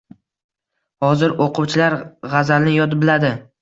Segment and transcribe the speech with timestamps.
[1.09, 1.99] Hozir o‘quvchilar
[2.35, 3.37] g‘azalni yod biladi.